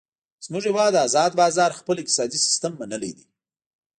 [0.45, 3.25] زمونږ هیواد ازاد بازار خپل اقتصادي سیستم منلی دی.